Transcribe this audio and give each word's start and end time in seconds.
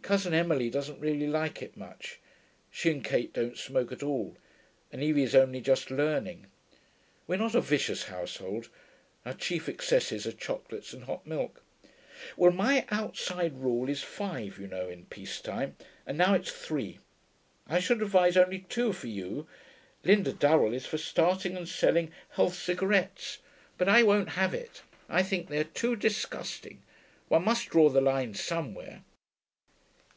Cousin 0.00 0.32
Emily 0.32 0.70
doesn't 0.70 1.00
really 1.00 1.26
like 1.26 1.60
it 1.60 1.76
much. 1.76 2.18
She 2.70 2.90
and 2.90 3.04
Kate 3.04 3.30
don't 3.34 3.58
smoke 3.58 3.92
at 3.92 4.02
all, 4.02 4.38
and 4.90 5.02
Evie's 5.02 5.34
only 5.34 5.60
just 5.60 5.90
learning. 5.90 6.46
We're 7.26 7.36
not 7.36 7.54
a 7.54 7.60
vicious 7.60 8.04
household; 8.04 8.70
our 9.26 9.34
chief 9.34 9.68
excesses 9.68 10.26
are 10.26 10.32
chocolates 10.32 10.94
and 10.94 11.04
hot 11.04 11.26
milk.' 11.26 11.62
'Well, 12.38 12.52
my 12.52 12.86
outside 12.88 13.58
rule 13.58 13.90
is 13.90 14.02
five, 14.02 14.58
you 14.58 14.66
know, 14.66 14.88
in 14.88 15.04
peace 15.04 15.42
time, 15.42 15.76
and 16.06 16.16
now 16.16 16.32
it's 16.32 16.52
three. 16.52 17.00
I 17.66 17.78
should 17.78 18.00
advise 18.00 18.38
only 18.38 18.60
two 18.60 18.94
for 18.94 19.08
you. 19.08 19.46
Linda 20.04 20.32
Durell 20.32 20.72
is 20.72 20.86
for 20.86 20.96
starting 20.96 21.54
and 21.54 21.68
selling 21.68 22.12
Health 22.30 22.54
Cigarettes, 22.54 23.40
but 23.76 23.90
I 23.90 24.04
won't 24.04 24.30
have 24.30 24.54
it, 24.54 24.80
I 25.06 25.22
think 25.22 25.48
they 25.50 25.58
are 25.58 25.64
too 25.64 25.96
disgusting. 25.96 26.80
One 27.28 27.44
must 27.44 27.68
draw 27.68 27.90
the 27.90 28.00
line 28.00 28.32
somewhere.... 28.32 29.02